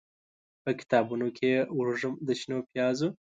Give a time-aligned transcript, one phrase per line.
[0.63, 3.07] به کتابونوکې یې، وږم د شنو پیازو